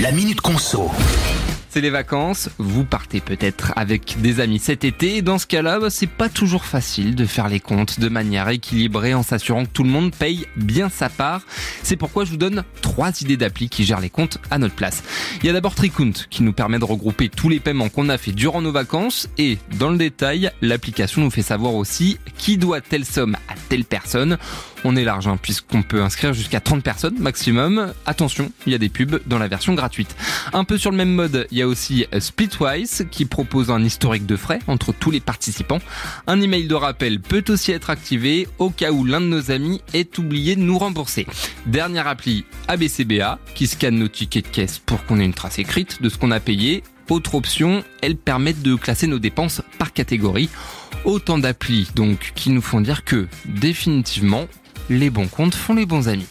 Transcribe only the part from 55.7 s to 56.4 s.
les bons amis.